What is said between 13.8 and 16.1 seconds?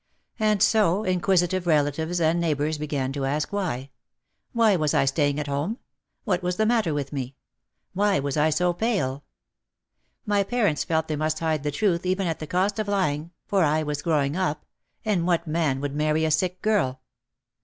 was growing up— and what man would